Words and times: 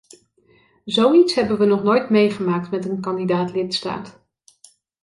Zoiets 0.85 1.33
hebben 1.33 1.57
wij 1.57 1.67
nog 1.67 1.83
nooit 1.83 2.09
meegemaakt 2.09 2.71
met 2.71 2.85
een 2.85 3.01
kandidaat-lidstaat. 3.01 4.19